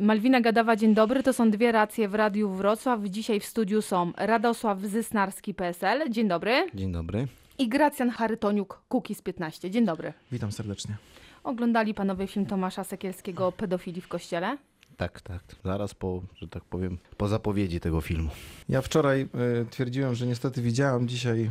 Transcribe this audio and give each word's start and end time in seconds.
Malwina 0.00 0.40
Gadawa, 0.40 0.76
dzień 0.76 0.94
dobry. 0.94 1.22
To 1.22 1.32
są 1.32 1.50
dwie 1.50 1.72
racje 1.72 2.08
w 2.08 2.14
Radiu 2.14 2.50
Wrocław. 2.50 3.00
Dzisiaj 3.04 3.40
w 3.40 3.44
studiu 3.44 3.82
są 3.82 4.12
Radosław 4.16 4.80
Zysnarski, 4.80 5.54
PSL. 5.54 6.10
Dzień 6.10 6.28
dobry. 6.28 6.66
Dzień 6.74 6.92
dobry. 6.92 7.28
I 7.58 7.68
Gracjan 7.68 8.10
Charytoniuk, 8.10 8.82
Kukiz 8.88 9.22
15. 9.22 9.70
Dzień 9.70 9.84
dobry. 9.84 10.12
Witam 10.32 10.52
serdecznie. 10.52 10.96
Oglądali 11.44 11.94
panowie 11.94 12.26
film 12.26 12.46
Tomasza 12.46 12.84
Sekielskiego 12.84 13.46
o 13.46 13.52
pedofilii 13.52 14.00
w 14.00 14.08
kościele? 14.08 14.58
Tak, 14.96 15.20
tak. 15.20 15.42
Zaraz 15.64 15.94
po, 15.94 16.22
że 16.36 16.48
tak 16.48 16.64
powiem, 16.64 16.98
po 17.16 17.28
zapowiedzi 17.28 17.80
tego 17.80 18.00
filmu. 18.00 18.30
Ja 18.68 18.82
wczoraj 18.82 19.20
y, 19.62 19.66
twierdziłem, 19.70 20.14
że 20.14 20.26
niestety 20.26 20.62
widziałem, 20.62 21.08
dzisiaj 21.08 21.50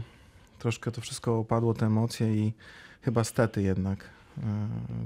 troszkę 0.59 0.91
to 0.91 1.02
wszystko 1.02 1.39
opadło, 1.39 1.73
te 1.73 1.86
emocje 1.86 2.34
i 2.36 2.54
chyba 3.02 3.23
stety 3.23 3.61
jednak 3.61 4.04
y, 4.38 4.41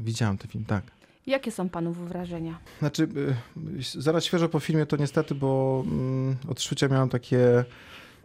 widziałem 0.04 0.38
ten 0.38 0.52
film, 0.52 0.66
tak. 0.66 0.84
Jakie 1.28 1.52
są 1.52 1.70
panów 1.70 2.10
wrażenia? 2.10 2.60
Znaczy, 2.80 3.04
y, 3.04 4.02
zaraz 4.02 4.23
świeżo 4.23 4.50
po 4.50 4.60
filmie 4.60 4.86
to 4.86 4.98
niestety, 4.98 5.36
bo 5.36 5.84
mm, 5.88 6.36
odczucia 6.48 6.88
miałem 6.88 7.09
takie 7.09 7.63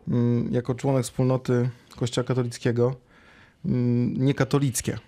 mm, 0.09 0.53
jako 0.53 0.75
członek 0.75 1.05
wspólnoty 1.05 1.71
Kościoła 1.97 2.25
katolickiego, 2.25 2.95
mm, 3.65 4.25
niekatolickie. 4.25 4.99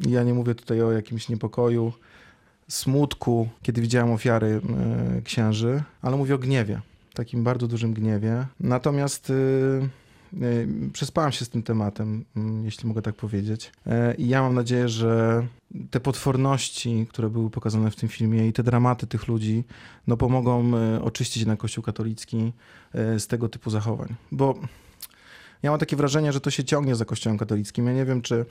Ja 0.00 0.22
nie 0.22 0.34
mówię 0.34 0.54
tutaj 0.54 0.82
o 0.82 0.92
jakimś 0.92 1.28
niepokoju, 1.28 1.92
smutku, 2.68 3.48
kiedy 3.62 3.80
widziałem 3.80 4.12
ofiary 4.12 4.60
y, 5.18 5.22
księży, 5.22 5.82
ale 6.02 6.16
mówię 6.16 6.34
o 6.34 6.38
gniewie, 6.38 6.80
takim 7.14 7.44
bardzo 7.44 7.66
dużym 7.66 7.94
gniewie. 7.94 8.46
Natomiast 8.60 9.30
y, 9.30 9.88
przespałem 10.92 11.32
się 11.32 11.44
z 11.44 11.48
tym 11.48 11.62
tematem, 11.62 12.24
mm, 12.36 12.64
jeśli 12.64 12.88
mogę 12.88 13.02
tak 13.02 13.14
powiedzieć. 13.14 13.72
E, 13.86 14.14
I 14.14 14.28
ja 14.28 14.42
mam 14.42 14.54
nadzieję, 14.54 14.88
że 14.88 15.46
te 15.90 16.00
potworności, 16.00 17.06
które 17.08 17.30
były 17.30 17.50
pokazane 17.50 17.90
w 17.90 17.96
tym 17.96 18.08
filmie 18.08 18.48
i 18.48 18.52
te 18.52 18.62
dramaty 18.62 19.06
tych 19.06 19.28
ludzi, 19.28 19.64
no 20.06 20.16
pomogą 20.16 20.76
e, 20.76 21.02
oczyścić 21.02 21.46
na 21.46 21.56
Kościół 21.56 21.84
katolicki 21.84 22.52
z 22.94 23.26
tego 23.26 23.48
typu 23.48 23.70
zachowań. 23.70 24.14
Bo 24.32 24.54
ja 25.62 25.70
mam 25.70 25.80
takie 25.80 25.96
wrażenie, 25.96 26.32
że 26.32 26.40
to 26.40 26.50
się 26.50 26.64
ciągnie 26.64 26.96
za 26.96 27.04
Kościołem 27.04 27.38
katolickim. 27.38 27.86
Ja 27.86 27.92
nie 27.92 28.04
wiem, 28.04 28.22
czy 28.22 28.46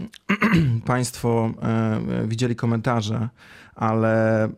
Państwo 0.84 1.50
e, 1.62 2.26
widzieli 2.26 2.56
komentarze, 2.56 3.28
ale 3.74 4.44
e, 4.44 4.50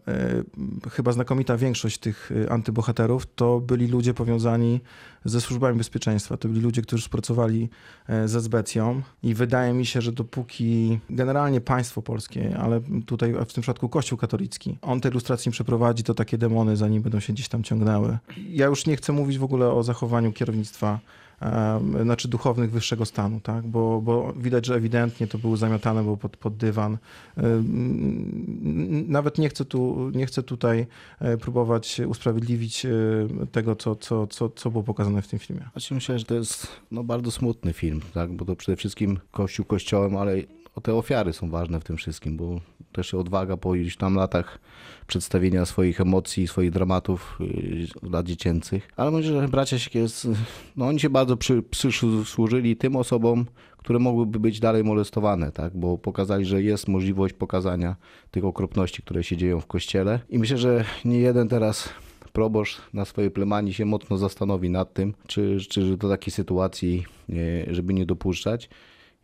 chyba 0.91 1.13
znakomita 1.13 1.57
większość 1.57 1.99
tych 1.99 2.33
e, 2.47 2.53
antybohaterów 2.53 3.27
to 3.35 3.61
byli 3.61 3.87
ludzie 3.87 4.15
powiązani 4.15 4.81
ze 5.25 5.41
służbami 5.41 5.79
bezpieczeństwa. 5.79 6.37
To 6.37 6.49
byli 6.49 6.61
ludzie, 6.61 6.83
którzy 6.83 7.03
współpracowali 7.03 7.69
e, 8.09 8.29
ze 8.29 8.41
Zbecją 8.41 9.03
i 9.23 9.35
wydaje 9.35 9.73
mi 9.73 9.87
się, 9.87 10.01
że 10.01 10.13
dopóki 10.13 10.99
generalnie 11.11 11.61
państwo 11.61 12.03
polskie, 12.03 12.57
ale 12.59 12.81
tutaj 13.07 13.33
w 13.33 13.53
tym 13.53 13.63
przypadku 13.63 13.89
Kościół 13.89 14.19
katolicki, 14.19 14.79
on 14.83 15.01
tej 15.01 15.11
ilustracji 15.11 15.53
przeprowadzi, 15.53 16.03
to 16.03 16.15
takie 16.15 16.39
demony 16.39 16.77
za 16.77 16.89
nim 16.89 17.03
będą 17.03 17.21
się 17.21 17.33
gdzieś 17.33 17.49
tam 17.49 17.63
ciągnęły. 17.63 18.19
Ja 18.49 18.67
już 18.67 18.87
nie 18.87 18.97
chcę 18.97 19.13
mówić 19.13 19.39
w 19.39 19.45
ogóle 19.45 19.71
o 19.71 19.83
zachowaniu 19.83 20.33
kierownictwa 20.33 21.01
znaczy 22.03 22.29
duchownych 22.29 22.71
wyższego 22.71 23.05
stanu, 23.05 23.41
tak? 23.41 23.67
bo, 23.67 24.01
bo 24.01 24.33
widać, 24.33 24.67
że 24.67 24.75
ewidentnie 24.75 25.27
to 25.27 25.39
było 25.39 25.57
zamiatane 25.57 26.03
było 26.03 26.17
pod, 26.17 26.37
pod 26.37 26.57
dywan. 26.57 26.99
Nawet 29.09 29.39
nie 29.39 29.49
chcę, 29.49 29.65
tu, 29.65 30.11
nie 30.15 30.27
chcę 30.27 30.43
tutaj 30.43 30.87
e, 31.21 31.37
próbować 31.37 32.01
usprawiedliwić 32.09 32.87
e, 32.87 32.91
tego, 33.53 33.77
co, 33.77 33.97
co, 33.97 34.27
co, 34.27 34.49
co 34.49 34.71
było 34.71 34.85
pokazane 34.85 35.23
w 35.23 35.29
tym 35.29 35.39
filmie. 35.39 35.69
Znaczy 35.73 35.95
myślę, 35.95 36.19
że 36.19 36.25
to 36.25 36.35
jest 36.35 36.67
no, 36.91 37.05
bardzo 37.05 37.31
smutny 37.31 37.73
film, 37.73 38.01
tak? 38.15 38.33
bo 38.33 38.45
to 38.45 38.57
przede 38.57 38.77
wszystkim 38.77 39.19
kościół 39.31 39.65
kościołem, 39.65 40.17
ale 40.17 40.37
te 40.81 40.95
ofiary 40.95 41.33
są 41.33 41.51
ważne 41.51 41.81
w 41.81 41.85
tym 41.85 41.97
wszystkim, 41.97 42.37
bo 42.37 42.61
też 42.93 43.15
odwaga 43.15 43.57
po 43.57 43.75
iluś 43.75 43.97
tam 43.97 44.15
latach 44.15 44.59
przedstawienia 45.07 45.65
swoich 45.65 46.01
emocji, 46.01 46.49
swoich 46.49 46.71
dramatów 46.71 47.39
yy, 47.41 48.11
lat 48.11 48.27
dziecięcych. 48.27 48.89
Ale 48.97 49.11
myślę, 49.11 49.41
że 49.41 49.49
bracia 49.49 49.79
Siekiels, 49.79 50.27
no 50.77 50.87
oni 50.87 51.01
się 51.01 51.11
bardzo 51.11 51.37
przy, 51.37 51.63
przysłużyli 51.63 52.77
tym 52.77 52.97
osobom, 52.97 53.47
które 53.79 53.99
mogłyby 53.99 54.41
być 54.41 54.61
dalej 54.61 54.85
molestowane, 54.85 55.53
tak? 55.53 55.77
bo 55.77 55.99
pokazali, 55.99 56.45
że 56.45 56.63
jest 56.63 56.89
możliwość 56.89 57.35
pokazania 57.35 57.97
tych 58.31 58.45
okropności, 58.45 59.03
które 59.03 59.25
się 59.25 59.37
dzieją 59.37 59.61
w 59.61 59.67
kościele. 59.67 60.21
I 60.29 60.39
myślę, 60.39 60.59
że 60.59 60.85
nie 61.05 61.19
jeden 61.19 61.49
teraz 61.49 61.89
proboszcz 62.33 62.81
na 62.93 63.05
swojej 63.05 63.31
plemanii 63.31 63.75
się 63.75 63.85
mocno 63.85 64.19
zastanowi 64.19 64.71
nad 64.71 64.95
tym, 64.95 65.15
czy, 65.27 65.59
czy 65.69 65.97
do 65.97 66.09
takiej 66.09 66.33
sytuacji, 66.33 67.05
nie, 67.29 67.67
żeby 67.71 67.95
nie 67.95 68.07
dopuszczać. 68.07 68.69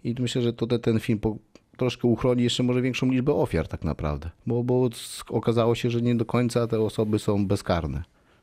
I 0.05 0.15
myślę, 0.19 0.43
że 0.43 0.53
to 0.53 0.67
te, 0.67 0.79
ten 0.79 1.01
film 1.01 1.19
po, 1.19 1.37
troszkę 1.77 2.09
uchroni 2.09 2.43
jeszcze 2.43 2.63
może 2.63 2.83
większą 2.83 3.11
liczbę 3.11 3.35
ofiar 3.35 3.69
tak 3.69 3.85
naprawdę, 3.85 4.31
bo, 4.47 4.65
bo 4.65 4.89
okazało 5.29 5.75
się, 5.75 5.91
że 5.91 6.03
nie 6.03 6.15
do 6.15 6.25
końca 6.25 6.67
te 6.67 6.81
osoby 6.81 7.19
są 7.19 7.47
bezkarne. 7.47 8.03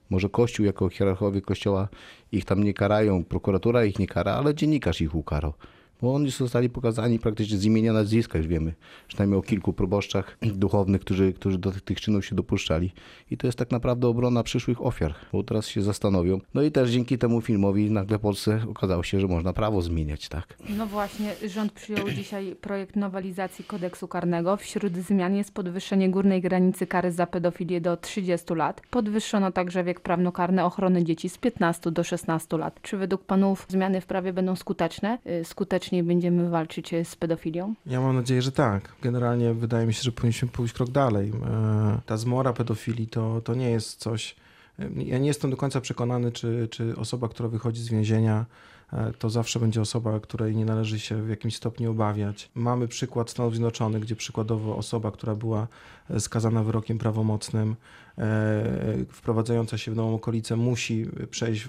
Może 0.09 0.29
Kościół 0.29 0.65
jako 0.65 0.89
hierarchowie 0.89 1.41
Kościoła 1.41 1.87
ich 2.31 2.45
tam 2.45 2.63
nie 2.63 2.73
karają, 2.73 3.23
prokuratura 3.23 3.85
ich 3.85 3.99
nie 3.99 4.07
kara, 4.07 4.33
ale 4.33 4.55
dziennikarz 4.55 5.01
ich 5.01 5.15
ukarał. 5.15 5.53
Bo 6.01 6.15
oni 6.15 6.31
zostali 6.31 6.69
pokazani 6.69 7.19
praktycznie 7.19 7.57
z 7.57 7.65
imienia 7.65 7.93
nazwiska, 7.93 8.37
już 8.37 8.47
wiemy, 8.47 8.73
przynajmniej 9.07 9.39
o 9.39 9.41
kilku 9.41 9.73
proboszczach 9.73 10.37
duchownych, 10.41 11.01
którzy, 11.01 11.33
którzy 11.33 11.57
do 11.57 11.71
tych 11.71 12.01
czynów 12.01 12.25
się 12.25 12.35
dopuszczali. 12.35 12.91
I 13.31 13.37
to 13.37 13.47
jest 13.47 13.57
tak 13.57 13.71
naprawdę 13.71 14.07
obrona 14.07 14.43
przyszłych 14.43 14.85
ofiar, 14.85 15.15
bo 15.33 15.43
teraz 15.43 15.67
się 15.67 15.81
zastanowią. 15.81 16.39
No 16.53 16.61
i 16.61 16.71
też 16.71 16.89
dzięki 16.89 17.17
temu 17.17 17.41
filmowi 17.41 17.91
nagle 17.91 18.17
w 18.17 18.21
Polsce 18.21 18.61
okazało 18.69 19.03
się, 19.03 19.19
że 19.19 19.27
można 19.27 19.53
prawo 19.53 19.81
zmieniać, 19.81 20.29
tak? 20.29 20.57
No 20.69 20.87
właśnie, 20.87 21.33
rząd 21.47 21.71
przyjął 21.71 22.09
dzisiaj 22.19 22.55
projekt 22.55 22.95
nowelizacji 22.95 23.65
kodeksu 23.65 24.07
karnego. 24.07 24.57
Wśród 24.57 24.97
zmian 24.97 25.35
jest 25.35 25.53
podwyższenie 25.53 26.09
górnej 26.09 26.41
granicy 26.41 26.87
kary 26.87 27.11
za 27.11 27.27
pedofilię 27.27 27.81
do 27.81 27.97
30 27.97 28.53
lat. 28.53 28.81
Podwyższono 28.89 29.51
także 29.51 29.83
wiek 29.83 29.99
prawnokarny 29.99 30.63
ochrony 30.63 31.03
dzieci 31.03 31.29
z 31.29 31.37
15 31.37 31.91
do 31.91 32.03
16 32.03 32.57
lat. 32.57 32.81
Czy 32.81 32.97
według 32.97 33.23
panów 33.23 33.65
zmiany 33.69 34.01
w 34.01 34.05
prawie 34.05 34.33
będą 34.33 34.55
skuteczne? 34.55 35.17
Y, 35.27 35.45
Skuteczniej 35.87 36.03
będziemy 36.03 36.49
walczyć 36.49 36.93
y, 36.93 37.05
z 37.05 37.15
pedofilią? 37.15 37.73
Ja 37.85 38.01
mam 38.01 38.15
nadzieję, 38.15 38.41
że 38.41 38.51
tak. 38.51 38.91
Generalnie 39.01 39.53
wydaje 39.53 39.87
mi 39.87 39.93
się, 39.93 40.01
że 40.03 40.11
powinniśmy 40.11 40.47
pójść 40.47 40.73
krok 40.73 40.89
dalej. 40.89 41.31
E, 41.45 41.99
Ta 42.05 42.17
zmora 42.17 42.53
pedofilii 42.53 43.07
to, 43.07 43.41
to 43.41 43.55
nie 43.55 43.69
jest 43.71 43.99
coś. 43.99 44.35
e, 44.79 44.89
Ja 45.03 45.17
nie 45.17 45.27
jestem 45.27 45.51
do 45.51 45.57
końca 45.57 45.81
przekonany, 45.81 46.31
czy, 46.31 46.67
czy 46.71 46.95
osoba, 46.97 47.29
która 47.29 47.49
wychodzi 47.49 47.81
z 47.83 47.89
więzienia, 47.89 48.45
e, 48.86 48.86
to 49.19 49.29
zawsze 49.29 49.59
będzie 49.59 49.81
osoba, 49.81 50.19
której 50.19 50.55
nie 50.55 50.65
należy 50.65 50.99
się 50.99 51.23
w 51.23 51.29
jakimś 51.29 51.55
stopniu 51.55 51.91
obawiać. 51.91 52.49
Mamy 52.55 52.87
przykład 52.87 53.29
Stanów 53.29 53.53
Zjednoczonych, 53.53 54.01
gdzie 54.01 54.15
przykładowo 54.15 54.77
osoba, 54.77 55.11
która 55.11 55.35
była 55.35 55.67
e, 56.09 56.19
skazana 56.19 56.63
wyrokiem 56.63 56.97
prawomocnym, 56.97 57.75
e, 58.17 59.05
wprowadzająca 59.11 59.77
się 59.77 59.91
w 59.91 59.95
nową 59.95 60.15
okolicę, 60.15 60.55
musi 60.55 61.05
przejść 61.31 61.67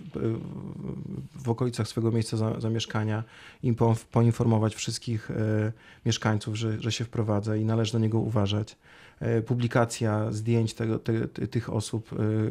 w, 1.34 1.48
okolicach 1.48 1.88
swojego 1.88 2.12
miejsca 2.12 2.36
za, 2.36 2.60
zamieszkania 2.60 3.24
i 3.62 3.72
po, 3.72 3.96
poinformować 4.12 4.74
wszystkich 4.74 5.30
e, 5.30 5.72
mieszkańców, 6.06 6.56
że, 6.56 6.80
że 6.80 6.92
się 6.92 7.04
wprowadza 7.04 7.56
i 7.56 7.64
należy 7.64 7.94
na 7.94 8.00
niego 8.00 8.18
uważać. 8.18 8.76
E, 9.20 9.42
Publikacja 9.42 10.32
zdjęć 10.32 10.74
tego, 10.74 10.98
te, 10.98 11.28
tych 11.28 11.72
osób, 11.72 12.10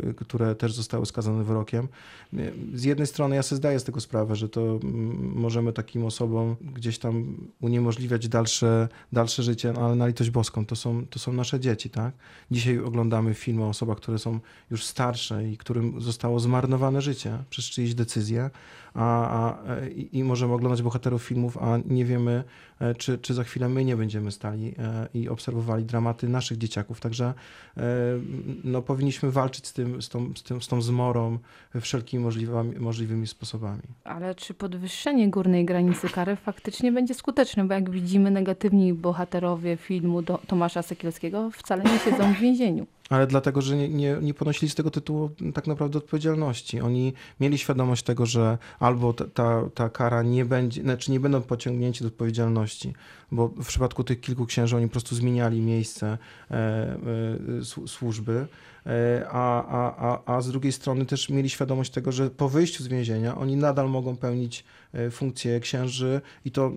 e, 0.09 0.13
które 0.13 0.55
też 0.55 0.73
zostały 0.73 1.05
skazane 1.05 1.43
wyrokiem. 1.43 1.87
E, 2.33 2.37
Z 2.73 2.83
jednej 2.83 3.07
strony 3.07 3.35
ja 3.35 3.43
sobie 3.43 3.57
zdaję 3.57 3.79
z 3.79 3.83
tego 3.83 3.99
sprawę, 3.99 4.35
że 4.35 4.49
to 4.49 4.56
mm, 4.61 5.33
możemy 5.35 5.73
takim 5.73 6.05
osobom 6.05 6.55
gdzieś 6.61 6.99
tam 6.99 7.37
uniemożliwiać 7.61 8.27
dalsze, 8.27 8.87
dalsze 9.13 9.43
życie, 9.43 9.73
no 9.73 9.81
ale 9.81 9.95
na 9.95 10.07
litość 10.07 10.29
boską, 10.29 10.65
to 10.65 10.75
są, 10.75 11.05
to 11.05 11.19
są 11.19 11.33
nasze 11.33 11.59
dzieci, 11.59 11.89
tak? 11.89 12.13
Dzisiaj 12.51 12.79
oglądamy 12.79 13.33
filmy 13.33 13.63
o 13.63 13.69
osobach, 13.69 13.97
które 13.97 14.19
są 14.19 14.39
już 14.71 14.85
starsze 14.85 15.49
i 15.49 15.57
którym 15.57 16.01
zostało 16.01 16.39
zmarnowane 16.39 17.01
życie 17.01 17.43
przez 17.49 17.65
czyjeś 17.65 17.93
decyzje, 17.95 18.49
a, 18.97 19.29
a, 19.29 19.75
e, 19.75 19.89
i, 19.89 20.17
i 20.17 20.23
możemy 20.23 20.53
oglądać 20.53 20.81
bohaterów 20.81 21.23
filmów, 21.23 21.57
a 21.57 21.77
nie 21.85 22.05
wiemy, 22.05 22.43
e, 22.79 22.95
czy, 22.95 23.17
czy 23.17 23.33
za 23.33 23.43
chwilę 23.43 23.69
my 23.69 23.85
nie 23.85 23.97
będziemy 23.97 24.31
stali 24.31 24.75
e, 24.79 25.07
i 25.13 25.29
obserwowali 25.29 25.85
dramaty 25.85 26.29
naszych 26.29 26.57
dzieciaków. 26.57 26.99
Także 26.99 27.33
no, 28.63 28.81
powinniśmy 28.81 29.31
walczyć 29.31 29.67
z, 29.67 29.73
tym, 29.73 30.01
z, 30.01 30.09
tą, 30.09 30.33
z, 30.35 30.43
tym, 30.43 30.61
z 30.61 30.67
tą 30.67 30.81
zmorą 30.81 31.39
wszelkimi 31.81 32.23
możliwymi, 32.23 32.79
możliwymi 32.79 33.27
sposobami. 33.27 33.81
Ale 34.03 34.35
czy 34.35 34.53
podwyższenie 34.53 35.29
górnej 35.29 35.65
granicy 35.65 36.09
kary 36.09 36.35
faktycznie 36.35 36.91
będzie 36.91 37.13
skuteczne? 37.13 37.65
Bo 37.67 37.73
jak 37.73 37.89
widzimy, 37.89 38.31
negatywni 38.31 38.93
bohaterowie 38.93 39.77
filmu 39.77 40.23
Tomasza 40.23 40.81
Sekielskiego 40.81 41.51
wcale 41.51 41.83
nie 41.83 41.99
siedzą 41.99 42.33
w 42.33 42.37
więzieniu. 42.37 42.87
Ale 43.09 43.27
dlatego, 43.27 43.61
że 43.61 43.75
nie, 43.75 43.89
nie, 43.89 44.17
nie 44.21 44.33
ponosili 44.33 44.69
z 44.69 44.75
tego 44.75 44.91
tytułu 44.91 45.29
tak 45.53 45.67
naprawdę 45.67 45.97
odpowiedzialności. 45.97 46.81
Oni 46.81 47.13
mieli 47.39 47.57
świadomość 47.57 48.03
tego, 48.03 48.25
że 48.25 48.57
albo 48.79 49.13
ta, 49.13 49.25
ta, 49.25 49.69
ta 49.73 49.89
kara 49.89 50.23
nie 50.23 50.45
będzie, 50.45 50.81
znaczy 50.81 51.11
nie 51.11 51.19
będą 51.19 51.41
pociągnięci 51.41 52.01
do 52.01 52.07
odpowiedzialności, 52.07 52.93
bo 53.31 53.47
w 53.47 53.67
przypadku 53.67 54.03
tych 54.03 54.21
kilku 54.21 54.45
księży 54.45 54.77
oni 54.77 54.87
po 54.87 54.91
prostu 54.91 55.15
zmieniali 55.15 55.61
miejsce 55.61 56.17
e, 56.51 56.55
e, 56.55 56.97
słu- 57.61 57.87
służby, 57.87 58.47
a, 59.29 59.65
a, 59.65 60.09
a, 60.09 60.35
a 60.35 60.41
z 60.41 60.51
drugiej 60.51 60.71
strony 60.71 61.05
też 61.05 61.29
mieli 61.29 61.49
świadomość 61.49 61.91
tego, 61.91 62.11
że 62.11 62.29
po 62.29 62.49
wyjściu 62.49 62.83
z 62.83 62.87
więzienia 62.87 63.37
oni 63.37 63.55
nadal 63.55 63.89
mogą 63.89 64.17
pełnić 64.17 64.63
e, 64.93 65.11
funkcje 65.11 65.59
księży 65.59 66.21
i 66.45 66.51
to 66.51 66.65
e, 66.65 66.71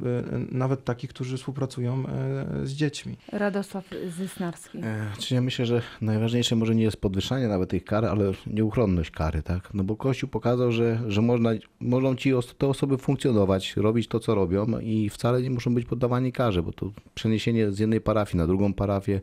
nawet 0.50 0.84
takich, 0.84 1.10
którzy 1.10 1.36
współpracują 1.36 2.06
e, 2.06 2.66
z 2.66 2.72
dziećmi. 2.72 3.16
Radosław 3.32 3.84
Zysnarski. 4.08 4.78
E, 4.78 5.06
Czy 5.18 5.34
ja 5.34 5.40
myślę, 5.40 5.66
że 5.66 5.82
naj, 6.00 6.20
Najważniejsze 6.20 6.56
może 6.56 6.74
nie 6.74 6.82
jest 6.82 6.96
podwyższanie 6.96 7.48
nawet 7.48 7.70
tych 7.70 7.84
kar, 7.84 8.04
ale 8.04 8.32
nieuchronność 8.46 9.10
kary, 9.10 9.42
tak? 9.42 9.74
No 9.74 9.84
bo 9.84 9.96
Kościół 9.96 10.28
pokazał, 10.28 10.72
że, 10.72 11.00
że 11.08 11.22
można, 11.22 11.50
mogą 11.80 12.16
ci 12.16 12.32
te 12.58 12.66
osoby 12.66 12.98
funkcjonować, 12.98 13.76
robić 13.76 14.08
to, 14.08 14.20
co 14.20 14.34
robią 14.34 14.78
i 14.78 15.08
wcale 15.08 15.42
nie 15.42 15.50
muszą 15.50 15.74
być 15.74 15.84
poddawani 15.86 16.32
karze, 16.32 16.62
bo 16.62 16.72
to 16.72 16.90
przeniesienie 17.14 17.72
z 17.72 17.78
jednej 17.78 18.00
parafii 18.00 18.38
na 18.38 18.46
drugą 18.46 18.74
parafię, 18.74 19.20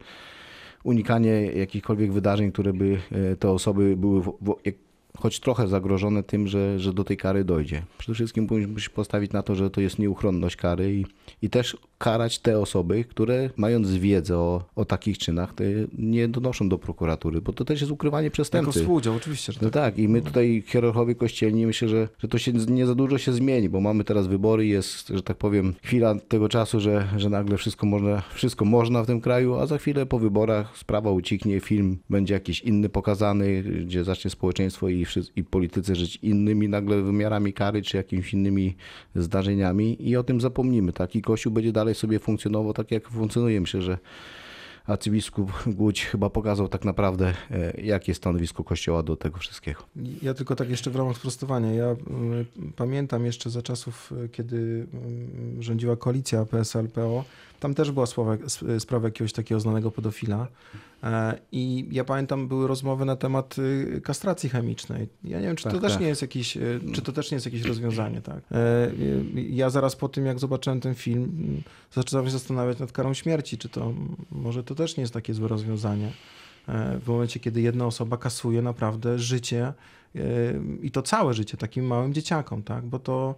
unikanie 0.83 1.51
jakichkolwiek 1.51 2.11
wydarzeń, 2.11 2.51
które 2.51 2.73
by 2.73 2.97
e, 3.11 3.35
te 3.35 3.49
osoby 3.49 3.97
były 3.97 4.21
w, 4.21 4.33
w, 4.41 4.55
choć 5.19 5.39
trochę 5.39 5.67
zagrożone 5.67 6.23
tym, 6.23 6.47
że, 6.47 6.79
że 6.79 6.93
do 6.93 7.03
tej 7.03 7.17
kary 7.17 7.43
dojdzie. 7.43 7.81
Przede 7.97 8.15
wszystkim 8.15 8.47
powinniśmy 8.47 8.81
się 8.81 8.89
postawić 8.89 9.31
na 9.31 9.43
to, 9.43 9.55
że 9.55 9.69
to 9.69 9.81
jest 9.81 9.99
nieuchronność 9.99 10.55
kary 10.55 10.93
i, 10.93 11.05
i 11.41 11.49
też 11.49 11.77
karać 11.97 12.39
te 12.39 12.59
osoby, 12.59 13.03
które 13.03 13.49
mając 13.57 13.91
wiedzę 13.95 14.37
o, 14.37 14.63
o 14.75 14.85
takich 14.85 15.17
czynach, 15.17 15.53
te 15.53 15.63
nie 15.97 16.27
donoszą 16.27 16.69
do 16.69 16.77
prokuratury, 16.77 17.41
bo 17.41 17.53
to 17.53 17.65
też 17.65 17.81
jest 17.81 17.91
ukrywanie 17.91 18.25
Jako 18.25 18.33
przestępcy. 18.33 18.79
współudział, 18.79 19.15
oczywiście, 19.15 19.53
że 19.53 19.59
No 19.61 19.69
tak. 19.69 19.83
tak, 19.83 19.99
i 19.99 20.07
my 20.07 20.21
tutaj 20.21 20.63
hierarchowie 20.67 21.15
kościelni 21.15 21.65
myślę, 21.65 21.87
że, 21.87 22.07
że 22.19 22.27
to 22.27 22.37
się 22.37 22.53
nie 22.53 22.85
za 22.85 22.95
dużo 22.95 23.17
się 23.17 23.33
zmieni, 23.33 23.69
bo 23.69 23.81
mamy 23.81 24.03
teraz 24.03 24.27
wybory, 24.27 24.67
jest, 24.67 25.07
że 25.07 25.23
tak 25.23 25.37
powiem, 25.37 25.73
chwila 25.83 26.15
tego 26.15 26.49
czasu, 26.49 26.79
że, 26.79 27.07
że 27.17 27.29
nagle 27.29 27.57
wszystko 27.57 27.85
można, 27.87 28.21
wszystko 28.33 28.65
można 28.65 29.03
w 29.03 29.07
tym 29.07 29.21
kraju, 29.21 29.55
a 29.55 29.65
za 29.65 29.77
chwilę 29.77 30.05
po 30.05 30.19
wyborach 30.19 30.77
sprawa 30.77 31.11
ucichnie, 31.11 31.59
film 31.59 31.97
będzie 32.09 32.33
jakiś 32.33 32.61
inny 32.61 32.89
pokazany, 32.89 33.63
gdzie 33.63 34.03
zacznie 34.03 34.31
społeczeństwo 34.31 34.89
i, 34.89 35.05
i 35.35 35.43
politycy 35.43 35.95
żyć 35.95 36.15
innymi 36.21 36.69
nagle 36.69 37.01
wymiarami 37.01 37.53
kary, 37.53 37.81
czy 37.81 37.97
jakimiś 37.97 38.33
innymi 38.33 38.75
zdarzeniami 39.15 40.09
i 40.09 40.17
o 40.17 40.23
tym 40.23 40.41
zapomnimy, 40.41 40.93
tak? 40.93 41.15
I 41.15 41.21
Kościół 41.21 41.53
będzie 41.53 41.71
dalej 41.71 41.95
sobie 41.95 42.19
funkcjonował 42.19 42.73
tak, 42.73 42.91
jak 42.91 43.09
funkcjonuje. 43.09 43.61
Myślę, 43.61 43.81
że 43.81 43.97
arcybiskup 44.87 45.51
Głódź 45.67 46.05
chyba 46.05 46.29
pokazał 46.29 46.67
tak 46.67 46.85
naprawdę, 46.85 47.33
e, 47.51 47.81
jakie 47.81 48.11
jest 48.11 48.21
stanowisko 48.21 48.63
Kościoła 48.63 49.03
do 49.03 49.15
tego 49.15 49.37
wszystkiego. 49.37 49.83
Ja 50.21 50.33
tylko 50.33 50.55
tak 50.55 50.69
jeszcze 50.69 50.91
w 50.91 50.95
ramach 50.95 51.17
sprostowania. 51.17 51.73
Ja 51.73 51.91
y, 51.91 51.95
pamiętam 52.75 53.25
jeszcze 53.25 53.49
za 53.49 53.61
czasów, 53.61 54.13
kiedy 54.31 54.87
y, 55.59 55.63
rządziła 55.63 55.95
koalicja 55.95 56.45
PSL-PO, 56.45 57.23
tam 57.59 57.73
też 57.73 57.91
była 57.91 58.05
sprawa, 58.05 58.33
sp- 58.55 58.79
sprawa 58.79 59.07
jakiegoś 59.07 59.33
takiego 59.33 59.59
znanego 59.61 59.91
pedofila. 59.91 60.47
E, 61.03 61.37
I 61.51 61.87
ja 61.91 62.03
pamiętam, 62.03 62.47
były 62.47 62.67
rozmowy 62.67 63.05
na 63.05 63.15
temat 63.15 63.55
y, 63.59 64.01
kastracji 64.03 64.49
chemicznej. 64.49 65.07
Ja 65.23 65.39
nie 65.39 65.47
wiem, 65.47 65.55
czy 65.55 65.63
to 65.63 65.71
Tak, 65.71 65.81
też 65.81 65.91
tak. 65.91 66.01
nie 66.01 66.07
jest 66.07 66.21
jakieś, 66.21 66.57
y, 66.57 66.79
czy 66.93 67.01
to 67.01 67.11
też 67.11 67.31
nie 67.31 67.35
jest 67.35 67.45
jakieś 67.45 67.61
rozwiązanie, 67.61 68.21
tak. 68.21 68.37
E, 68.51 68.87
y, 68.87 69.41
Ja 69.49 69.69
zaraz 69.69 69.95
po 69.95 70.09
tym, 70.09 70.25
jak 70.25 70.39
zobaczyłem 70.39 70.79
ten 70.81 70.95
film, 70.95 71.23
mm, 71.23 71.61
zaczynam 71.93 72.25
się 72.25 72.31
zastanawiać 72.31 72.79
nad 72.79 72.91
karą 72.91 73.13
śmierci, 73.13 73.57
czy 73.57 73.69
to 73.69 73.93
może 74.31 74.63
to 74.63 74.75
też 74.75 74.97
nie 74.97 75.01
jest 75.01 75.13
takie 75.13 75.33
złe 75.33 75.47
rozwiązanie. 75.47 76.11
E, 76.67 76.99
W 76.99 77.07
momencie, 77.07 77.39
kiedy 77.39 77.61
jedna 77.61 77.85
osoba 77.85 78.17
kasuje 78.17 78.61
naprawdę 78.61 79.19
życie 79.19 79.73
i 80.81 80.91
to 80.91 81.01
całe 81.01 81.33
życie 81.33 81.57
takim 81.57 81.85
małym 81.85 82.13
dzieciakom, 82.13 82.63
tak? 82.63 82.85
Bo 82.85 82.99
to 82.99 83.35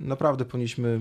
naprawdę 0.00 0.44
powinniśmy 0.44 1.00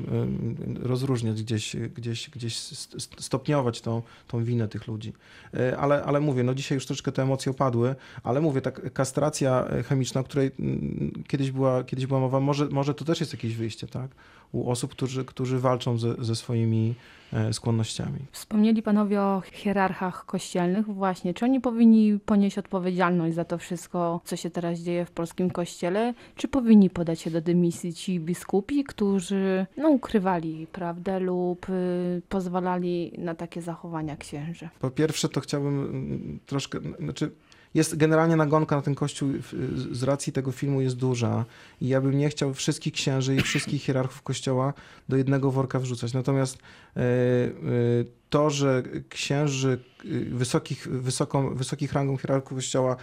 rozróżniać 0.84 1.44
gdzieś, 1.44 1.76
gdzieś, 1.76 2.30
gdzieś 2.30 2.58
st- 2.58 3.02
st- 3.02 3.24
stopniować 3.24 3.82
tą, 3.82 4.02
tą 4.28 4.44
winę 4.44 4.68
tych 4.68 4.88
ludzi. 4.88 5.14
E, 5.54 5.78
Ale, 5.78 6.04
ale 6.04 6.20
mówię, 6.20 6.44
no 6.44 6.54
dzisiaj 6.54 6.76
już 6.76 6.86
troszeczkę 6.86 7.12
te 7.12 7.24
emocje 7.24 7.52
opadły, 7.52 7.96
ale 8.24 8.42
mówię, 8.42 8.62
tak 8.62 8.94
kastracja 8.94 9.66
e, 9.68 9.84
chemiczna, 9.84 10.22
o 10.22 10.24
której 10.24 10.52
mm, 10.60 11.24
kiedyś 11.28 11.52
była, 11.52 11.84
kiedyś 11.84 12.06
była 12.06 12.20
mowa, 12.20 12.40
może, 12.40 12.68
może 12.68 12.94
to 12.94 13.06
też 13.06 13.20
jest 13.20 13.34
jakieś 13.34 13.56
wyjście, 13.56 13.88
tak? 13.88 14.12
U 14.52 14.70
osób, 14.70 14.92
którzy, 14.92 15.26
którzy 15.26 15.60
walczą 15.60 15.98
ze, 15.98 16.16
ze 16.20 16.36
swoimi 16.36 16.96
e, 17.34 17.54
skłonnościami. 17.54 18.20
Wspomnieli 18.32 18.82
panowie 18.82 19.22
o 19.22 19.42
hierarchach 19.52 20.26
kościelnych. 20.26 20.86
Właśnie, 20.86 21.34
czy 21.34 21.46
oni 21.46 21.62
powinni 21.62 22.20
ponieść 22.26 22.58
odpowiedzialność 22.58 23.36
za 23.36 23.46
to 23.46 23.58
wszystko, 23.58 24.22
co 24.26 24.36
się 24.36 24.50
teraz 24.50 24.80
dzieje 24.80 25.06
w 25.06 25.12
polskim 25.12 25.50
kościele? 25.50 26.14
Czy 26.36 26.48
powinni 26.48 26.90
podać 26.90 27.20
się 27.22 27.32
do 27.32 27.42
dymisji 27.42 27.94
ci 27.94 28.20
biskupi, 28.20 28.84
którzy 28.84 29.66
no, 29.78 29.90
ukrywali 29.90 30.68
prawdę 30.72 31.20
lub 31.20 31.70
y, 31.70 32.22
pozwalali 32.30 33.12
na 33.18 33.36
takie 33.36 33.62
zachowania 33.62 34.18
księży? 34.18 34.70
Po 34.80 34.90
pierwsze, 34.90 35.30
to 35.30 35.42
chciałbym 35.42 35.80
mm, 35.80 36.40
troszkę, 36.46 36.80
znaczy 37.00 37.32
jest 37.76 37.96
generalnie 37.96 38.36
nagonka 38.36 38.76
na 38.76 38.82
ten 38.82 38.96
kościół 38.96 39.30
z 39.92 40.04
racji 40.04 40.34
tego 40.34 40.52
filmu 40.52 40.82
jest 40.82 40.96
duża 40.96 41.46
i 41.82 41.88
ja 41.88 42.02
bym 42.02 42.18
nie 42.18 42.30
chciał 42.30 42.54
wszystkich 42.54 42.94
księży 42.94 43.36
i 43.36 43.42
wszystkich 43.42 43.84
hierarchów 43.84 44.22
kościoła 44.22 44.74
do 45.10 45.18
jednego 45.18 45.52
worka 45.52 45.80
wrzucać. 45.80 46.14
Natomiast 46.14 46.58
e, 46.58 47.00
e, 47.00 47.04
to, 48.30 48.50
że 48.50 48.84
księży 49.10 49.80
e, 50.06 50.08
wysokich, 50.30 50.88
wysoką, 50.88 51.56
wysokich 51.56 51.94
rangą 51.94 52.18
hierarchów 52.18 52.58
kościoła, 52.58 52.96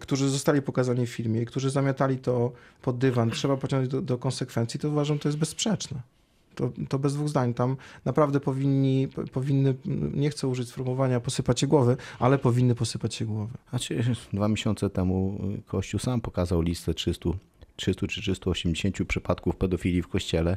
którzy 0.00 0.28
zostali 0.28 0.62
pokazani 0.62 1.06
w 1.06 1.10
filmie 1.10 1.42
i 1.42 1.46
którzy 1.46 1.70
zamiatali 1.70 2.18
to 2.18 2.52
pod 2.82 2.98
dywan, 2.98 3.30
trzeba 3.30 3.56
pociągnąć 3.56 3.92
do, 3.92 4.02
do 4.02 4.18
konsekwencji, 4.18 4.80
to 4.80 4.88
uważam, 4.88 5.18
to 5.18 5.28
jest 5.28 5.38
bezsprzeczne. 5.38 6.15
To, 6.56 6.70
to 6.88 6.98
bez 6.98 7.14
dwóch 7.14 7.28
zdań. 7.28 7.54
Tam 7.54 7.76
naprawdę 8.04 8.40
powinni, 8.40 9.08
po- 9.08 9.24
powinny, 9.24 9.74
nie 10.14 10.30
chcę 10.30 10.48
użyć 10.48 10.68
sformułowania 10.68 11.20
posypać 11.20 11.60
się 11.60 11.66
głowy, 11.66 11.96
ale 12.18 12.38
powinny 12.38 12.74
posypać 12.74 13.14
się 13.14 13.24
głowy. 13.24 13.52
Znaczy, 13.70 14.02
dwa 14.32 14.48
miesiące 14.48 14.90
temu 14.90 15.40
Kościół 15.66 16.00
sam 16.00 16.20
pokazał 16.20 16.60
listę 16.60 16.94
300, 16.94 17.30
300 17.76 18.06
czy 18.06 18.20
380 18.20 19.04
przypadków 19.08 19.56
pedofilii 19.56 20.02
w 20.02 20.08
kościele. 20.08 20.56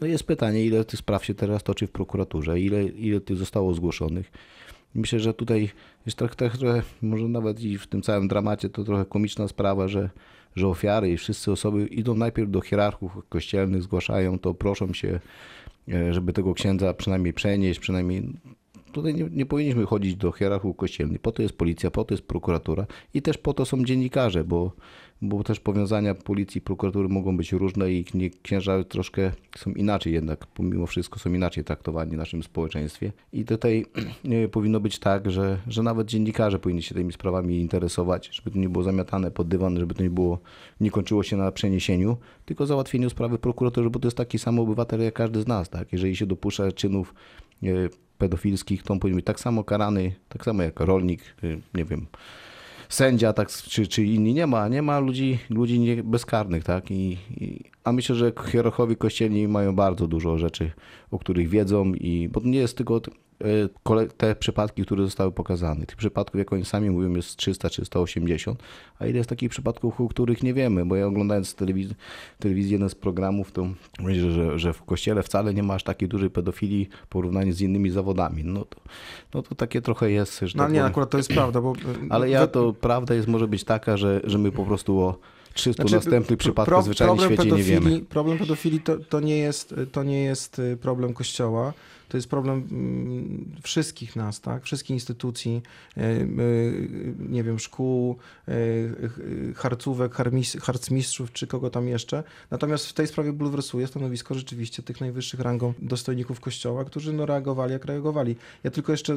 No 0.00 0.06
jest 0.06 0.24
pytanie, 0.24 0.64
ile 0.64 0.84
tych 0.84 0.98
spraw 0.98 1.24
się 1.24 1.34
teraz 1.34 1.62
toczy 1.62 1.86
w 1.86 1.90
prokuraturze, 1.90 2.60
ile, 2.60 2.84
ile 2.84 3.20
tych 3.20 3.36
zostało 3.36 3.74
zgłoszonych. 3.74 4.32
Myślę, 4.94 5.20
że 5.20 5.34
tutaj 5.34 5.70
jest 6.06 6.18
tak 6.18 6.36
trochę, 6.36 6.82
może 7.02 7.28
nawet 7.28 7.60
i 7.60 7.78
w 7.78 7.86
tym 7.86 8.02
całym 8.02 8.28
dramacie 8.28 8.68
to 8.68 8.84
trochę 8.84 9.04
komiczna 9.04 9.48
sprawa, 9.48 9.88
że, 9.88 10.10
że 10.56 10.68
ofiary 10.68 11.12
i 11.12 11.16
wszyscy 11.16 11.52
osoby 11.52 11.86
idą 11.86 12.14
najpierw 12.14 12.50
do 12.50 12.60
hierarchów 12.60 13.12
kościelnych, 13.28 13.82
zgłaszają 13.82 14.38
to, 14.38 14.54
proszą 14.54 14.92
się, 14.92 15.20
e, 15.88 16.14
żeby 16.14 16.32
tego 16.32 16.54
księdza 16.54 16.94
przynajmniej 16.94 17.32
przenieść, 17.32 17.80
przynajmniej 17.80 18.32
tutaj 18.94 19.14
nie, 19.14 19.28
nie 19.30 19.46
powinniśmy 19.46 19.86
chodzić 19.86 20.16
do 20.16 20.32
hierarchów 20.32 20.76
kościelnych. 20.76 21.20
Po 21.20 21.32
to 21.32 21.42
jest 21.42 21.56
policja, 21.56 21.90
po 21.90 22.04
to 22.04 22.14
jest 22.14 22.26
prokuratura 22.26 22.86
i 23.14 23.22
też 23.22 23.38
po 23.38 23.54
to 23.54 23.64
są 23.64 23.84
dziennikarze, 23.84 24.44
bo, 24.44 24.72
bo 25.22 25.44
też 25.44 25.60
powiązania 25.60 26.14
policji 26.14 26.58
i 26.58 26.62
prokuratury 26.62 27.08
mogą 27.08 27.36
być 27.36 27.52
różne 27.52 27.92
i 27.92 28.04
księża 28.42 28.84
troszkę 28.84 29.32
są 29.56 29.70
inaczej 29.70 30.12
jednak, 30.12 30.46
pomimo 30.46 30.86
wszystko 30.86 31.18
są 31.18 31.32
inaczej 31.32 31.64
traktowani 31.64 32.10
w 32.10 32.16
naszym 32.16 32.42
społeczeństwie. 32.42 33.12
I 33.32 33.44
tutaj 33.44 33.86
powinno 34.52 34.80
być 34.80 34.98
tak, 34.98 35.30
że, 35.30 35.58
że 35.66 35.82
nawet 35.82 36.06
dziennikarze 36.06 36.58
powinni 36.58 36.82
się 36.82 36.94
tymi 36.94 37.12
sprawami 37.12 37.60
interesować, 37.60 38.30
żeby 38.32 38.50
to 38.50 38.58
nie 38.58 38.68
było 38.68 38.84
zamiatane 38.84 39.30
pod 39.30 39.48
dywan, 39.48 39.78
żeby 39.78 39.94
to 39.94 40.02
nie 40.02 40.10
było, 40.10 40.38
nie 40.80 40.90
kończyło 40.90 41.22
się 41.22 41.36
na 41.36 41.52
przeniesieniu, 41.52 42.16
tylko 42.44 42.66
załatwieniu 42.66 43.10
sprawy 43.10 43.38
prokuratorze, 43.38 43.90
bo 43.90 43.98
to 43.98 44.06
jest 44.06 44.16
taki 44.16 44.38
sam 44.38 44.58
obywatel 44.58 45.00
jak 45.00 45.14
każdy 45.14 45.42
z 45.42 45.46
nas, 45.46 45.68
tak? 45.68 45.92
Jeżeli 45.92 46.16
się 46.16 46.26
dopuszcza 46.26 46.72
czynów 46.72 47.14
e, 47.62 47.68
pedofilskich, 48.18 48.82
to 48.82 48.92
on 48.92 49.00
powinien 49.00 49.16
być 49.16 49.26
tak 49.26 49.40
samo 49.40 49.64
karany, 49.64 50.14
tak 50.28 50.44
samo 50.44 50.62
jak 50.62 50.80
rolnik, 50.80 51.20
y, 51.44 51.60
nie 51.74 51.84
wiem, 51.84 52.06
sędzia 52.88 53.32
tak, 53.32 53.48
czy, 53.48 53.86
czy 53.86 54.04
inni. 54.04 54.34
Nie 54.34 54.46
ma, 54.46 54.68
nie 54.68 54.82
ma 54.82 54.98
ludzi, 54.98 55.38
ludzi 55.50 55.80
nie, 55.80 56.02
bezkarnych, 56.02 56.64
tak? 56.64 56.90
I, 56.90 57.18
i, 57.30 57.60
a 57.84 57.92
myślę, 57.92 58.16
że 58.16 58.32
hierarchowie 58.46 58.96
kościelni 58.96 59.48
mają 59.48 59.74
bardzo 59.74 60.06
dużo 60.06 60.38
rzeczy, 60.38 60.70
o 61.10 61.18
których 61.18 61.48
wiedzą 61.48 61.94
i 61.94 62.28
bo 62.32 62.40
nie 62.44 62.58
jest 62.58 62.76
tylko 62.76 63.00
te 64.16 64.36
przypadki, 64.36 64.82
które 64.82 65.04
zostały 65.04 65.32
pokazane. 65.32 65.86
Tych 65.86 65.96
przypadków, 65.96 66.38
jak 66.38 66.52
oni 66.52 66.64
sami 66.64 66.90
mówią, 66.90 67.14
jest 67.14 67.36
300 67.36 67.70
czy 67.70 67.84
180, 67.84 68.62
a 68.98 69.06
ile 69.06 69.16
jest 69.18 69.30
takich 69.30 69.50
przypadków, 69.50 70.00
o 70.00 70.08
których 70.08 70.42
nie 70.42 70.54
wiemy, 70.54 70.86
bo 70.86 70.96
ja 70.96 71.06
oglądając 71.06 71.54
telewiz- 71.56 71.94
telewizję, 72.38 72.72
jeden 72.72 72.88
z 72.90 72.94
programów, 72.94 73.52
to 73.52 73.66
myślę, 74.00 74.30
że, 74.30 74.58
że 74.58 74.72
w 74.72 74.82
kościele 74.82 75.22
wcale 75.22 75.54
nie 75.54 75.62
ma 75.62 75.74
aż 75.74 75.82
takiej 75.84 76.08
dużej 76.08 76.30
pedofilii 76.30 76.88
w 77.04 77.06
porównaniu 77.06 77.52
z 77.52 77.60
innymi 77.60 77.90
zawodami. 77.90 78.44
No 78.44 78.64
to, 78.64 78.76
no 79.34 79.42
to 79.42 79.54
takie 79.54 79.82
trochę 79.82 80.10
jest, 80.10 80.40
że 80.40 80.58
No 80.58 80.64
tak 80.64 80.72
nie, 80.72 80.78
powiem. 80.78 80.90
akurat 80.90 81.10
to 81.10 81.16
jest 81.18 81.28
prawda, 81.30 81.60
bo... 81.60 81.72
Ale 82.10 82.30
ja 82.30 82.46
to 82.46 82.72
prawda 82.72 83.14
jest 83.14 83.28
może 83.28 83.48
być 83.48 83.64
taka, 83.64 83.96
że, 83.96 84.20
że 84.24 84.38
my 84.38 84.52
po 84.52 84.64
prostu 84.64 85.00
o 85.00 85.18
300 85.54 85.82
Znaczy, 85.82 85.94
następnych 85.94 86.26
pro- 86.26 86.36
przypadkach 86.36 86.84
w 86.84 87.24
świecie 87.24 87.50
nie 87.52 87.62
wiemy. 87.62 88.00
Problem 88.00 88.38
pedofilii 88.38 88.80
to, 88.80 88.96
to, 88.98 89.20
nie 89.20 89.38
jest, 89.38 89.74
to 89.92 90.02
nie 90.02 90.22
jest 90.24 90.58
y, 90.58 90.76
problem 90.76 91.14
Kościoła, 91.14 91.72
to 92.08 92.16
jest 92.16 92.28
problem 92.28 92.68
mm, 92.70 93.54
wszystkich 93.62 94.16
nas, 94.16 94.40
tak? 94.40 94.64
wszystkich 94.64 94.94
instytucji, 94.94 95.62
y, 95.96 96.00
y, 96.00 97.14
nie 97.18 97.44
wiem, 97.44 97.58
szkół, 97.58 98.16
y, 98.48 98.52
y, 98.52 99.54
harcówek, 99.56 100.14
harcmistrzów 100.60 101.32
czy 101.32 101.46
kogo 101.46 101.70
tam 101.70 101.88
jeszcze. 101.88 102.22
Natomiast 102.50 102.86
w 102.86 102.92
tej 102.92 103.06
sprawie 103.06 103.32
bulwersuje 103.32 103.86
stanowisko 103.86 104.34
rzeczywiście 104.34 104.82
tych 104.82 105.00
najwyższych 105.00 105.40
rangą 105.40 105.72
dostojników 105.78 106.40
Kościoła, 106.40 106.84
którzy 106.84 107.12
no, 107.12 107.26
reagowali 107.26 107.72
jak 107.72 107.84
reagowali. 107.84 108.36
Ja 108.64 108.70
tylko 108.70 108.92
jeszcze 108.92 109.12
y, 109.12 109.16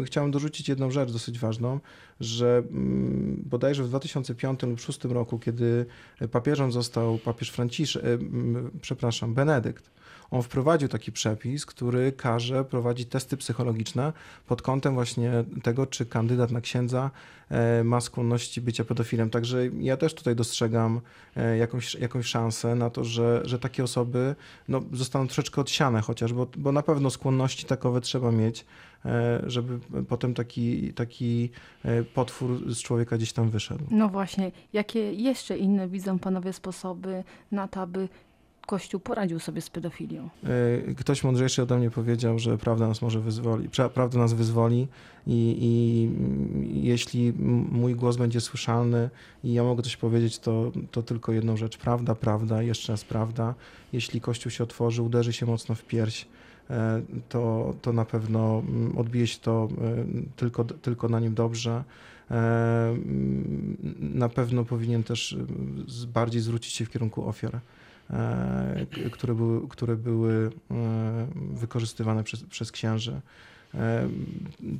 y, 0.00 0.04
chciałem 0.04 0.30
dorzucić 0.30 0.68
jedną 0.68 0.90
rzecz 0.90 1.12
dosyć 1.12 1.38
ważną, 1.38 1.80
że 2.20 2.62
mm, 2.70 3.42
bodajże 3.46 3.84
w 3.84 3.88
2005 3.88 4.62
lub 4.62 4.76
2006 4.76 5.04
roku, 5.04 5.38
kiedy 5.38 5.86
papieżem 6.30 6.72
został 6.72 7.18
papież 7.18 7.50
Franciszek, 7.50 8.02
przepraszam, 8.80 9.34
Benedykt, 9.34 9.90
on 10.32 10.42
wprowadził 10.42 10.88
taki 10.88 11.12
przepis, 11.12 11.66
który 11.66 12.12
każe 12.12 12.64
prowadzić 12.64 13.08
testy 13.08 13.36
psychologiczne 13.36 14.12
pod 14.46 14.62
kątem 14.62 14.94
właśnie 14.94 15.44
tego, 15.62 15.86
czy 15.86 16.06
kandydat 16.06 16.50
na 16.50 16.60
księdza 16.60 17.10
e, 17.50 17.84
ma 17.84 18.00
skłonności 18.00 18.60
bycia 18.60 18.84
pedofilem. 18.84 19.30
Także 19.30 19.66
ja 19.80 19.96
też 19.96 20.14
tutaj 20.14 20.36
dostrzegam 20.36 21.00
e, 21.36 21.56
jakąś, 21.56 21.94
jakąś 21.94 22.26
szansę 22.26 22.74
na 22.74 22.90
to, 22.90 23.04
że, 23.04 23.42
że 23.44 23.58
takie 23.58 23.84
osoby 23.84 24.34
no, 24.68 24.82
zostaną 24.92 25.26
troszeczkę 25.26 25.60
odsiane 25.60 26.00
chociaż, 26.00 26.32
bo, 26.32 26.46
bo 26.56 26.72
na 26.72 26.82
pewno 26.82 27.10
skłonności 27.10 27.66
takowe 27.66 28.00
trzeba 28.00 28.32
mieć, 28.32 28.64
e, 29.04 29.42
żeby 29.46 29.78
potem 30.08 30.34
taki, 30.34 30.92
taki 30.92 31.50
potwór 32.14 32.72
z 32.72 32.82
człowieka 32.82 33.16
gdzieś 33.16 33.32
tam 33.32 33.50
wyszedł. 33.50 33.84
No 33.90 34.08
właśnie, 34.08 34.52
jakie 34.72 35.12
jeszcze 35.12 35.58
inne 35.58 35.88
widzą 35.88 36.18
panowie 36.18 36.52
sposoby 36.52 37.24
na 37.50 37.68
to, 37.68 37.80
aby 37.80 38.08
Kościół 38.66 39.00
poradził 39.00 39.38
sobie 39.38 39.60
z 39.60 39.70
pedofilią? 39.70 40.28
E, 40.88 40.94
Ktoś 40.94 41.24
mądrzejszy 41.24 41.62
ode 41.62 41.78
mnie 41.78 41.90
powiedział, 41.90 42.38
że 42.38 42.58
prawda 42.58 42.88
nas 42.88 43.02
może 43.02 43.20
wyzwoli, 43.20 43.68
pra- 43.68 43.88
prawda 43.88 44.18
nas 44.18 44.32
wyzwoli 44.32 44.88
i, 45.26 45.56
i 45.60 46.86
jeśli 46.86 47.32
mój 47.72 47.94
głos 47.94 48.16
będzie 48.16 48.40
słyszalny 48.40 49.10
i 49.44 49.52
ja 49.52 49.62
mogę 49.64 49.82
coś 49.82 49.96
powiedzieć, 49.96 50.38
to, 50.38 50.72
to 50.90 51.02
tylko 51.02 51.32
jedną 51.32 51.56
rzecz. 51.56 51.78
Prawda, 51.78 52.14
prawda, 52.14 52.62
jeszcze 52.62 52.92
raz 52.92 53.04
prawda. 53.04 53.54
Jeśli 53.92 54.20
Kościół 54.20 54.50
się 54.52 54.64
otworzy, 54.64 55.02
uderzy 55.02 55.32
się 55.32 55.46
mocno 55.46 55.74
w 55.74 55.84
pierś, 55.84 56.26
e, 56.70 57.02
to, 57.28 57.74
to 57.82 57.92
na 57.92 58.04
pewno 58.04 58.58
mm, 58.68 58.98
odbije 58.98 59.26
się 59.26 59.38
to 59.38 59.68
e, 59.80 60.04
tylko, 60.36 60.64
tylko 60.64 61.08
na 61.08 61.20
nim 61.20 61.34
dobrze. 61.34 61.84
E, 62.30 62.94
Na 64.00 64.28
pewno 64.28 64.64
powinien 64.64 65.02
też 65.02 65.36
bardziej 66.14 66.40
zwrócić 66.42 66.72
się 66.74 66.84
w 66.84 66.90
kierunku 66.90 67.28
ofiar 67.28 67.60
które 69.12 69.34
były, 69.34 69.68
które 69.68 69.96
były 69.96 70.50
e, 70.70 71.26
wykorzystywane 71.52 72.24
przez, 72.24 72.44
przez 72.44 72.72
księży. 72.72 73.20
E, 73.74 74.08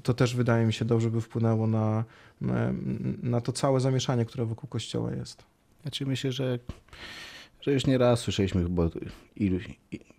To 0.03 0.15
też 0.15 0.35
wydaje 0.37 0.67
mi 0.67 0.73
się 0.73 0.85
dobrze 0.85 1.11
by 1.11 1.21
wpłynęło 1.21 1.67
na, 1.67 2.05
na- 3.23 3.41
to 3.41 3.53
całe 3.53 3.81
zamieszanie, 3.81 4.25
które 4.25 4.45
wokół 4.45 4.69
kościoła 4.69 5.13
jest. 5.13 5.45
Znaczy 5.83 6.07
myślę, 6.07 6.33
że, 6.33 6.59
że 7.61 7.73
już 7.73 7.87
nie 7.87 7.99
raz 7.99 8.21
słyszeliśmy 8.21 8.63
chyba 8.63 8.89
ilu, 9.37 9.59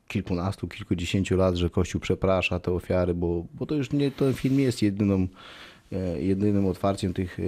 kilkunastu, 0.08 0.68
kilkudziesięciu 0.68 1.38
lat, 1.38 1.56
że 1.56 1.70
Kościół 1.70 2.02
przeprasza 2.02 2.60
te 2.60 2.72
ofiary, 2.72 3.14
bo, 3.14 3.46
bo 3.54 3.66
to 3.66 3.76
już 3.76 3.92
nie, 3.92 4.12
ten 4.12 4.34
film 4.34 4.60
jest 4.60 4.82
jedyną, 4.82 5.16
e, 5.16 5.28
jedynym 6.20 6.66
otwarciem 6.66 7.14
tych, 7.14 7.40
e, 7.40 7.44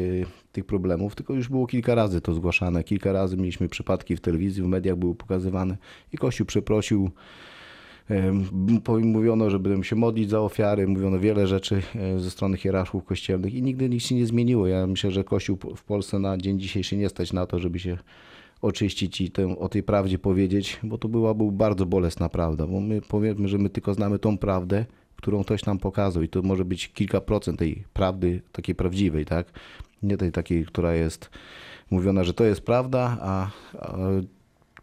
tych 0.51 0.65
problemów, 0.65 1.15
tylko 1.15 1.33
już 1.33 1.49
było 1.49 1.67
kilka 1.67 1.95
razy 1.95 2.21
to 2.21 2.33
zgłaszane. 2.33 2.83
Kilka 2.83 3.11
razy 3.11 3.37
mieliśmy 3.37 3.69
przypadki 3.69 4.15
w 4.15 4.21
telewizji, 4.21 4.63
w 4.63 4.67
mediach 4.67 4.95
były 4.95 5.15
pokazywane 5.15 5.77
i 6.13 6.17
Kościół 6.17 6.45
przeprosił. 6.45 7.09
Po- 8.83 8.99
Mówiono, 8.99 9.49
że 9.49 9.59
będą 9.59 9.83
się 9.83 9.95
modlić 9.95 10.29
za 10.29 10.41
ofiary, 10.41 10.87
mówiono 10.87 11.19
wiele 11.19 11.47
rzeczy 11.47 11.81
e, 11.95 12.19
ze 12.19 12.31
strony 12.31 12.57
hierarchów 12.57 13.03
kościelnych 13.03 13.53
i 13.53 13.61
nigdy 13.61 13.89
nic 13.89 14.03
się 14.03 14.15
nie 14.15 14.25
zmieniło. 14.25 14.67
Ja 14.67 14.87
myślę, 14.87 15.11
że 15.11 15.23
Kościół 15.23 15.57
w 15.75 15.83
Polsce 15.83 16.19
na 16.19 16.37
dzień 16.37 16.59
dzisiejszy 16.59 16.97
nie 16.97 17.09
stać 17.09 17.33
na 17.33 17.45
to, 17.45 17.59
żeby 17.59 17.79
się 17.79 17.97
oczyścić 18.61 19.21
i 19.21 19.31
o 19.59 19.69
tej 19.69 19.83
prawdzie 19.83 20.19
powiedzieć, 20.19 20.79
bo 20.83 20.97
to 20.97 21.07
była 21.07 21.33
był 21.33 21.51
bardzo 21.51 21.85
bolesna 21.85 22.29
prawda, 22.29 22.67
bo 22.67 22.79
my 22.79 23.01
powiedzmy, 23.01 23.47
że 23.47 23.57
my 23.57 23.69
tylko 23.69 23.93
znamy 23.93 24.19
tą 24.19 24.37
prawdę, 24.37 24.85
którą 25.15 25.43
ktoś 25.43 25.65
nam 25.65 25.79
pokazał 25.79 26.23
i 26.23 26.29
to 26.29 26.41
może 26.41 26.65
być 26.65 26.93
kilka 26.93 27.21
procent 27.21 27.59
tej 27.59 27.83
prawdy 27.93 28.41
takiej 28.51 28.75
prawdziwej, 28.75 29.25
tak? 29.25 29.47
Nie 30.03 30.17
tej 30.17 30.31
takiej, 30.31 30.65
która 30.65 30.93
jest 30.93 31.29
mówiona, 31.91 32.23
że 32.23 32.33
to 32.33 32.43
jest 32.43 32.61
prawda, 32.61 33.17
a, 33.21 33.49
a 33.79 33.97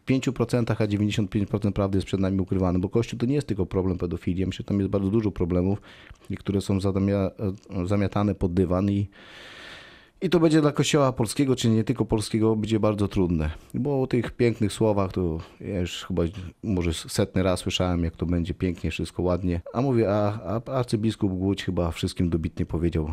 5%, 0.07 0.73
a 0.73 0.87
95% 0.87 1.73
prawdy 1.73 1.99
jest 1.99 2.07
przed 2.07 2.21
nami 2.21 2.41
ukrywane, 2.41 2.79
bo 2.79 2.89
Kościół 2.89 3.19
to 3.19 3.27
nie 3.27 3.35
jest 3.35 3.47
tylko 3.47 3.67
problem 3.67 3.99
pedofilii. 3.99 4.47
Myślę, 4.47 4.62
że 4.62 4.65
tam 4.65 4.79
jest 4.79 4.91
bardzo 4.91 5.11
dużo 5.11 5.31
problemów, 5.31 5.81
które 6.39 6.61
są 6.61 6.79
zamia- 6.79 7.31
zamiatane 7.87 8.35
pod 8.35 8.55
dywan 8.55 8.91
i, 8.91 9.09
i 10.23 10.31
to 10.31 10.41
będzie 10.41 10.61
dla 10.61 10.73
Kościoła 10.73 11.12
polskiego, 11.12 11.57
czy 11.57 11.69
nie 11.69 11.85
tylko 11.85 12.05
polskiego, 12.05 12.57
będzie 12.57 12.81
bardzo 12.81 13.09
trudne. 13.09 13.50
Bo 13.75 14.02
o 14.02 14.07
tych 14.07 14.31
pięknych 14.31 14.73
słowach 14.73 15.12
to 15.12 15.38
ja 15.61 15.81
już 15.81 16.05
chyba 16.05 16.23
może 16.62 16.95
setny 16.95 17.43
raz 17.43 17.61
słyszałem, 17.61 18.05
jak 18.05 18.17
to 18.17 18.26
będzie 18.26 18.55
pięknie, 18.55 18.91
wszystko 18.91 19.23
ładnie. 19.23 19.61
A 19.73 19.81
mówię, 19.83 20.11
a, 20.11 20.41
a 20.45 20.73
arcybiskup 20.73 21.33
Głódź 21.33 21.64
chyba 21.64 21.91
wszystkim 21.91 22.31
dobitnie 22.31 22.67
powiedział, 22.67 23.09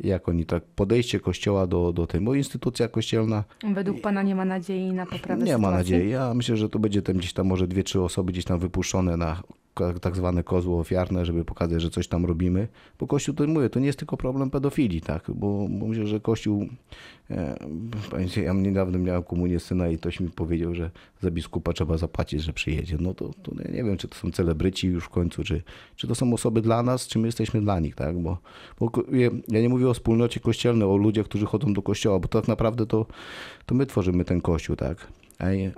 jak 0.00 0.28
oni 0.28 0.46
tak, 0.46 0.64
podejście 0.64 1.20
Kościoła 1.20 1.66
do, 1.66 1.92
do 1.92 2.06
tej, 2.06 2.20
bo 2.20 2.34
instytucja 2.34 2.88
kościelna 2.88 3.44
Według 3.74 4.00
pana 4.00 4.22
nie 4.22 4.34
ma 4.34 4.44
nadziei 4.44 4.92
na 4.92 5.06
poprawę 5.06 5.44
nie 5.44 5.58
ma 5.58 5.68
sytuacji? 5.68 5.92
nadziei. 5.94 6.10
Ja 6.10 6.34
myślę, 6.34 6.56
że 6.56 6.68
to 6.68 6.78
będzie 6.78 7.02
tam 7.02 7.16
gdzieś 7.16 7.32
tam 7.32 7.46
może 7.46 7.68
dwie, 7.68 7.82
trzy 7.82 8.02
osoby 8.02 8.32
gdzieś 8.32 8.44
tam 8.44 8.58
wypuszczone 8.58 9.16
na 9.16 9.42
tak 10.00 10.16
zwane 10.16 10.44
kozły 10.44 10.76
ofiarne, 10.76 11.24
żeby 11.24 11.44
pokazać, 11.44 11.82
że 11.82 11.90
coś 11.90 12.08
tam 12.08 12.24
robimy. 12.24 12.68
Bo 12.98 13.06
Kościół, 13.06 13.34
to 13.34 13.46
mówię, 13.46 13.70
to 13.70 13.80
nie 13.80 13.86
jest 13.86 13.98
tylko 13.98 14.16
problem 14.16 14.50
pedofilii, 14.50 15.00
tak? 15.00 15.24
Bo, 15.28 15.66
bo 15.70 15.86
myślę, 15.86 16.06
że 16.06 16.20
Kościół, 16.20 16.66
e, 17.30 17.56
ja 18.44 18.52
niedawno 18.52 18.98
miałem 18.98 19.22
komunię 19.22 19.60
syna 19.60 19.88
i 19.88 19.98
ktoś 19.98 20.20
mi 20.20 20.30
powiedział, 20.30 20.74
że 20.74 20.90
za 21.20 21.30
biskupa 21.30 21.72
trzeba 21.72 21.96
zapłacić, 21.96 22.42
że 22.42 22.52
przyjedzie. 22.52 22.96
No 23.00 23.14
to, 23.14 23.30
to 23.42 23.52
ja 23.64 23.70
nie 23.70 23.84
wiem, 23.84 23.96
czy 23.96 24.08
to 24.08 24.14
są 24.14 24.30
celebryci 24.30 24.88
już 24.88 25.04
w 25.04 25.08
końcu, 25.08 25.44
czy, 25.44 25.62
czy 25.96 26.06
to 26.06 26.14
są 26.14 26.32
osoby 26.32 26.62
dla 26.62 26.82
nas, 26.82 27.06
czy 27.06 27.18
my 27.18 27.28
jesteśmy 27.28 27.60
dla 27.60 27.80
nich, 27.80 27.94
tak? 27.94 28.18
Bo, 28.18 28.38
bo 28.80 28.90
ja 29.48 29.60
nie 29.60 29.68
mówię 29.68 29.88
o 29.88 29.94
wspólnocie 29.94 30.40
kościelnej, 30.40 30.88
o 30.88 30.96
ludziach, 30.96 31.24
którzy 31.24 31.46
chodzą 31.46 31.72
do 31.72 31.82
kościoła, 31.82 32.18
bo 32.18 32.28
tak 32.28 32.48
naprawdę 32.48 32.86
to, 32.86 33.06
to 33.66 33.74
my 33.74 33.86
tworzymy 33.86 34.24
ten 34.24 34.40
kościół, 34.40 34.76
tak? 34.76 35.08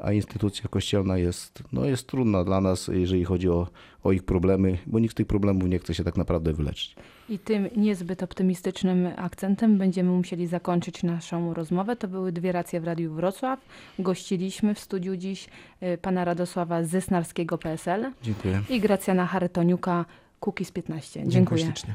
A, 0.02 0.12
instytucja 0.12 0.68
kościelna 0.70 1.18
jest, 1.18 1.62
no 1.72 1.84
jest 1.84 2.06
trudna 2.06 2.44
dla 2.44 2.60
nas, 2.60 2.90
jeżeli 2.92 3.24
chodzi 3.24 3.48
o, 3.48 3.66
o 4.02 4.12
ich 4.12 4.22
problemy, 4.22 4.78
bo 4.86 4.98
nikt 4.98 5.12
z 5.12 5.14
tych 5.14 5.26
problemów 5.26 5.68
nie 5.68 5.78
chce 5.78 5.94
się 5.94 6.04
tak 6.04 6.16
naprawdę 6.16 6.52
wyleczyć. 6.52 6.96
I 7.28 7.38
tym 7.38 7.68
niezbyt 7.76 8.22
optymistycznym 8.22 9.08
akcentem 9.16 9.78
będziemy 9.78 10.10
musieli 10.10 10.46
zakończyć 10.46 11.02
naszą 11.02 11.54
rozmowę. 11.54 11.96
To 11.96 12.08
były 12.08 12.32
dwie 12.32 12.52
racje 12.52 12.80
w 12.80 12.84
Radiu 12.84 13.12
Wrocław. 13.14 13.60
Gościliśmy 13.98 14.74
w 14.74 14.78
studiu 14.80 15.16
dziś 15.16 15.48
y, 15.82 15.98
pana 15.98 16.24
Radosława 16.24 16.84
Zysnarskiego 16.84 17.58
PSL 17.58 18.12
Dziękuję. 18.22 18.62
i 18.70 18.80
Gracjana 18.80 19.26
Charytoniuka 19.26 20.04
Kukiz 20.40 20.70
15. 20.70 21.12
Dziękuję 21.12 21.32
Dziękuję. 21.32 21.64
ślicznie. 21.64 21.94